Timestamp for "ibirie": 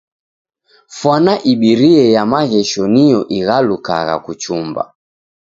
1.51-2.03